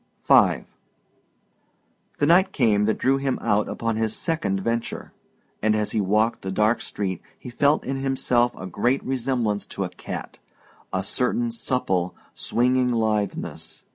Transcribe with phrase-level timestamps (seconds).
[0.27, 0.63] V
[2.17, 5.13] The night came that drew him out upon his second venture,
[5.61, 9.83] and as he walked the dark street he felt in himself a great resemblance to
[9.83, 10.39] a cat
[10.91, 13.83] a certain supple, swinging litheness.